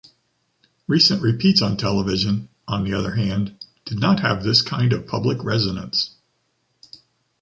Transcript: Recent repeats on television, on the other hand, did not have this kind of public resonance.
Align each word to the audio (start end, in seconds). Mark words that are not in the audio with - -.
Recent 0.87 1.21
repeats 1.21 1.61
on 1.61 1.77
television, 1.77 2.49
on 2.67 2.83
the 2.83 2.91
other 2.91 3.13
hand, 3.13 3.63
did 3.85 3.99
not 3.99 4.21
have 4.21 4.41
this 4.41 4.63
kind 4.63 4.93
of 4.93 5.05
public 5.05 5.43
resonance. 5.43 6.15